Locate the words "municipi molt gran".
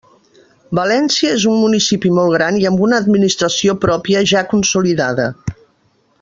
1.65-2.57